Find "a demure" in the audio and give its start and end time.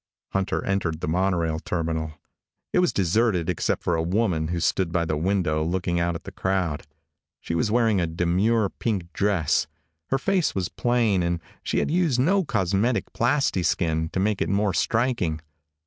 8.01-8.69